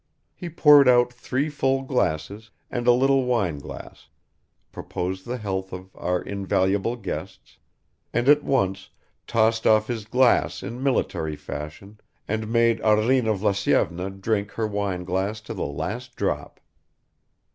He 0.33 0.49
poured 0.49 0.89
out 0.89 1.13
three 1.13 1.47
full 1.47 1.83
glasses 1.83 2.49
and 2.71 2.87
a 2.87 2.91
little 2.91 3.25
wineglass, 3.25 4.07
proposed 4.71 5.27
the 5.27 5.37
health 5.37 5.71
of 5.71 5.91
"our 5.95 6.19
invaluable 6.23 6.95
guests," 6.95 7.59
and 8.11 8.27
at 8.27 8.43
once 8.43 8.89
tossed 9.27 9.67
off 9.67 9.85
his 9.85 10.05
glass 10.05 10.63
in 10.63 10.81
military 10.81 11.35
fashion 11.35 11.99
and 12.27 12.51
made 12.51 12.81
Arina 12.81 13.31
Vlasyevna 13.35 14.09
drink 14.09 14.49
her 14.53 14.65
wineglass 14.65 15.39
to 15.41 15.53
the 15.53 15.67
last 15.67 16.15
drop. 16.15 16.59